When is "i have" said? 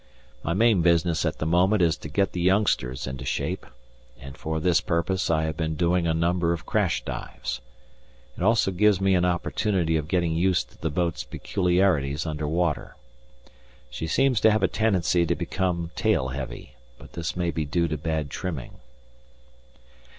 5.29-5.55